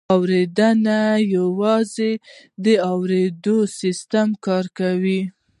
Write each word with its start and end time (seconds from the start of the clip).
اورېدنه 0.15 0.99
یوازې 1.35 2.11
د 2.63 2.65
اورېدو 2.91 3.57
سیستم 3.79 4.27
کاروي 4.45 5.21